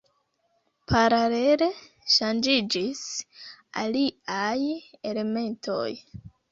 Paralele 0.91 1.67
ŝanĝiĝis 2.15 3.05
aliaj 3.85 4.59
elementoj. 5.13 5.89